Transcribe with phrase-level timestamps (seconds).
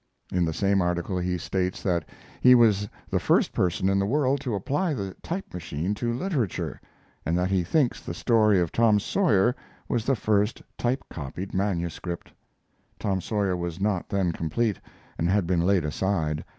[0.33, 2.05] In the same article he states that
[2.41, 6.81] he was the first person in the world to apply the type machine to literature,
[7.23, 9.55] and that he thinks the story of Tom Sawyer
[9.87, 12.33] was the first type copied manuscript.
[12.97, 14.79] [Tom Sawyer was not then complete,
[15.19, 16.43] and had been laid aside.